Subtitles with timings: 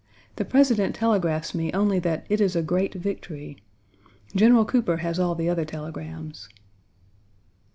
[0.37, 3.57] The President telegraphs me only that 'it is a great victory.'
[4.35, 6.49] General Cooper has all the other telegrams."